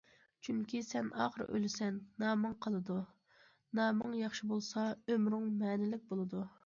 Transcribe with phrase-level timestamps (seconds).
[0.45, 2.97] چۈنكى سەن ئاخىرى ئۆلىسەن، نامىڭ قالىدۇ،
[3.81, 6.43] نامىڭ ياخشى بولسا، ئۆمرۈڭ مەنىلىك بولىدۇ.